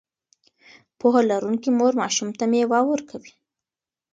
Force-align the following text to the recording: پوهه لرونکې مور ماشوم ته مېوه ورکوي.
پوهه 0.99 1.21
لرونکې 1.29 1.69
مور 1.77 1.93
ماشوم 2.01 2.29
ته 2.37 2.43
مېوه 2.51 2.79
ورکوي. 2.91 3.33